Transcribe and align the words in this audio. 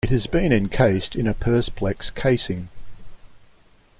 It 0.03 0.09
has 0.09 0.25
been 0.25 0.51
encased 0.51 1.15
in 1.15 1.27
a 1.27 1.35
persplex 1.35 2.09
casing. 2.09 2.69